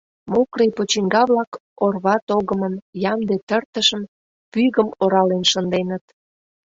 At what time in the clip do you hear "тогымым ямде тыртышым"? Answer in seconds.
2.29-4.03